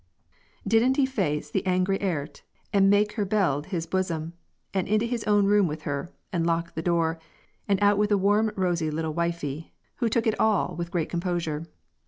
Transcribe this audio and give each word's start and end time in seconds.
Didn't 0.67 0.97
he 0.97 1.05
face 1.05 1.51
"the 1.51 1.63
angry 1.63 1.99
airt," 2.01 2.41
and 2.73 2.89
make 2.89 3.11
her 3.13 3.23
bield 3.23 3.67
his 3.67 3.85
bosom, 3.85 4.33
and 4.73 4.87
into 4.87 5.05
his 5.05 5.23
own 5.25 5.45
room 5.45 5.67
with 5.67 5.83
her, 5.83 6.09
and 6.33 6.43
lock 6.43 6.73
the 6.73 6.81
door, 6.81 7.19
and 7.67 7.79
out 7.83 7.99
with 7.99 8.09
the 8.09 8.17
warm 8.17 8.51
rosy 8.55 8.89
little 8.89 9.13
wifie, 9.13 9.73
who 9.97 10.09
took 10.09 10.25
it 10.25 10.39
all 10.39 10.75
with 10.75 10.89
great 10.89 11.07
composure! 11.09 11.67